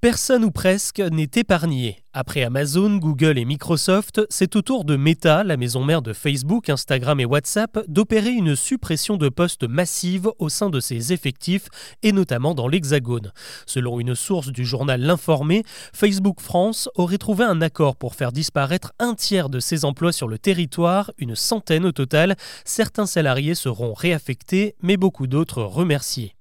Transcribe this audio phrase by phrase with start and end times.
[0.00, 2.04] Personne ou presque n'est épargné.
[2.12, 6.70] Après Amazon, Google et Microsoft, c'est au tour de Meta, la maison mère de Facebook,
[6.70, 11.66] Instagram et WhatsApp, d'opérer une suppression de postes massive au sein de ses effectifs
[12.04, 13.32] et notamment dans l'Hexagone.
[13.66, 18.92] Selon une source du journal L'Informé, Facebook France aurait trouvé un accord pour faire disparaître
[19.00, 22.36] un tiers de ses emplois sur le territoire, une centaine au total.
[22.64, 26.37] Certains salariés seront réaffectés, mais beaucoup d'autres remerciés.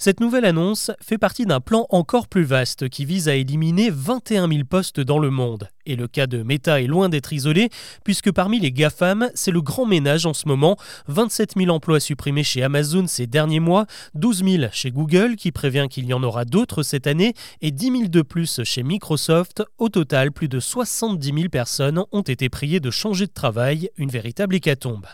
[0.00, 4.48] Cette nouvelle annonce fait partie d'un plan encore plus vaste qui vise à éliminer 21
[4.48, 5.70] 000 postes dans le monde.
[5.86, 7.68] Et le cas de Meta est loin d'être isolé,
[8.04, 10.76] puisque parmi les GAFAM, c'est le grand ménage en ce moment.
[11.08, 15.88] 27 000 emplois supprimés chez Amazon ces derniers mois, 12 000 chez Google, qui prévient
[15.90, 19.64] qu'il y en aura d'autres cette année, et 10 000 de plus chez Microsoft.
[19.78, 24.10] Au total, plus de 70 000 personnes ont été priées de changer de travail, une
[24.10, 25.06] véritable hécatombe.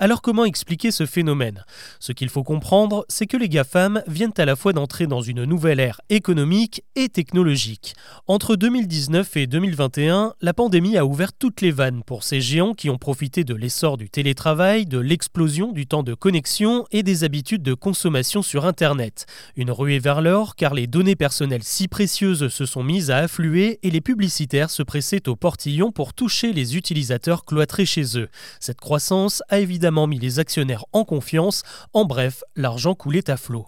[0.00, 1.64] Alors comment expliquer ce phénomène?
[1.98, 5.42] Ce qu'il faut comprendre, c'est que les GAFAM viennent à la fois d'entrer dans une
[5.42, 7.96] nouvelle ère économique et technologique.
[8.28, 12.90] Entre 2019 et 2021, la pandémie a ouvert toutes les vannes pour ces géants qui
[12.90, 17.64] ont profité de l'essor du télétravail, de l'explosion du temps de connexion et des habitudes
[17.64, 19.26] de consommation sur Internet.
[19.56, 23.80] Une ruée vers l'or car les données personnelles si précieuses se sont mises à affluer
[23.82, 28.28] et les publicitaires se pressaient au portillon pour toucher les utilisateurs cloîtrés chez eux.
[28.60, 31.62] Cette croissance a évidemment mis les actionnaires en confiance.
[31.92, 33.66] En bref, l'argent coulait à flot.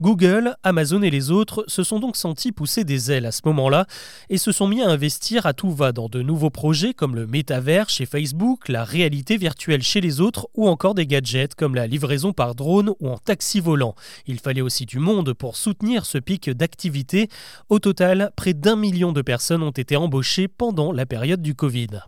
[0.00, 3.86] Google, Amazon et les autres se sont donc sentis pousser des ailes à ce moment-là
[4.28, 7.26] et se sont mis à investir à tout va dans de nouveaux projets comme le
[7.26, 11.86] métavers chez Facebook, la réalité virtuelle chez les autres ou encore des gadgets comme la
[11.86, 13.94] livraison par drone ou en taxi volant.
[14.26, 17.28] Il fallait aussi du monde pour soutenir ce pic d'activité.
[17.68, 22.00] Au total, près d'un million de personnes ont été embauchées pendant la période du Covid.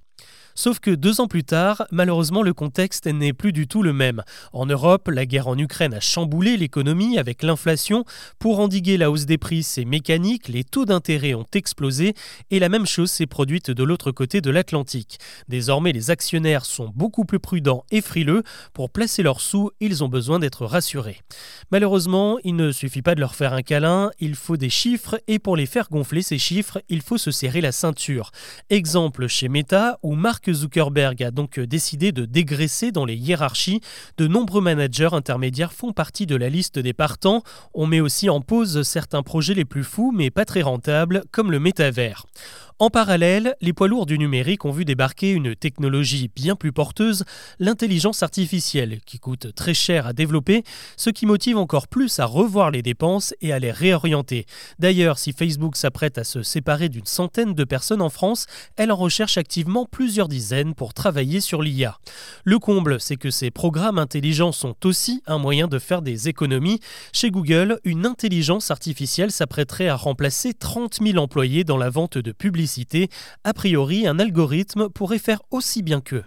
[0.58, 4.22] Sauf que deux ans plus tard, malheureusement, le contexte n'est plus du tout le même.
[4.54, 8.04] En Europe, la guerre en Ukraine a chamboulé l'économie avec l'inflation.
[8.38, 12.14] Pour endiguer la hausse des prix, c'est mécanique, les taux d'intérêt ont explosé
[12.50, 15.18] et la même chose s'est produite de l'autre côté de l'Atlantique.
[15.46, 18.42] Désormais, les actionnaires sont beaucoup plus prudents et frileux.
[18.72, 21.20] Pour placer leurs sous, ils ont besoin d'être rassurés.
[21.70, 25.38] Malheureusement, il ne suffit pas de leur faire un câlin, il faut des chiffres et
[25.38, 28.30] pour les faire gonfler ces chiffres, il faut se serrer la ceinture.
[28.70, 33.80] Exemple chez Meta où Mark Zuckerberg a donc décidé de dégraisser dans les hiérarchies.
[34.16, 37.42] De nombreux managers intermédiaires font partie de la liste des partants.
[37.74, 41.50] On met aussi en pause certains projets les plus fous mais pas très rentables, comme
[41.50, 42.26] le métavers.
[42.78, 47.24] En parallèle, les poids lourds du numérique ont vu débarquer une technologie bien plus porteuse,
[47.58, 50.62] l'intelligence artificielle, qui coûte très cher à développer,
[50.98, 54.44] ce qui motive encore plus à revoir les dépenses et à les réorienter.
[54.78, 58.44] D'ailleurs, si Facebook s'apprête à se séparer d'une centaine de personnes en France,
[58.76, 61.98] elle en recherche activement plusieurs dizaines pour travailler sur l'IA.
[62.44, 66.80] Le comble, c'est que ces programmes intelligents sont aussi un moyen de faire des économies.
[67.14, 72.32] Chez Google, une intelligence artificielle s'apprêterait à remplacer 30 000 employés dans la vente de
[73.44, 76.24] a priori, un algorithme pourrait faire aussi bien qu'eux.